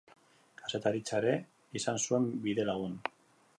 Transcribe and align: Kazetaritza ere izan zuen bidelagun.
Kazetaritza 0.61 1.19
ere 1.19 1.35
izan 1.81 2.01
zuen 2.07 2.27
bidelagun. 2.47 2.99